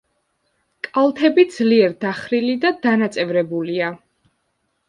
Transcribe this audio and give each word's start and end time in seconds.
კალთები 0.87 1.45
ძლიერ 1.57 1.93
დახრილი 2.05 2.57
და 2.65 2.73
დანაწევრებულია. 2.87 3.93